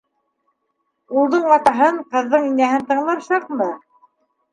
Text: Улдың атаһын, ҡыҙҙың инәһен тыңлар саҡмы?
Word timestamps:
Улдың 1.19 1.43
атаһын, 1.55 1.99
ҡыҙҙың 2.13 2.47
инәһен 2.53 2.87
тыңлар 2.93 3.21
саҡмы? 3.27 3.69